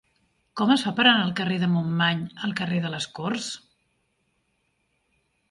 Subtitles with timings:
[0.59, 3.51] Com es fa per anar del carrer de Montmany al carrer de les Corts?